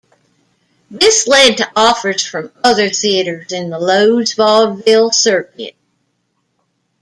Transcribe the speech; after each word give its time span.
This 0.89 1.27
led 1.27 1.57
to 1.57 1.71
offers 1.75 2.25
from 2.25 2.51
other 2.63 2.89
theaters 2.89 3.51
in 3.51 3.69
the 3.69 3.77
Loew's 3.77 4.33
Vaudeville 4.33 5.11
circuit. 5.11 5.75